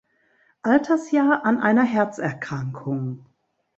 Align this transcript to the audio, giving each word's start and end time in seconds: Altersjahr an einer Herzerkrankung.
Altersjahr 0.63 1.45
an 1.45 1.59
einer 1.61 1.83
Herzerkrankung. 1.83 3.23